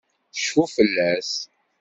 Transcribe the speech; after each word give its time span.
Cfu 0.37 0.63
fell-as. 0.73 1.31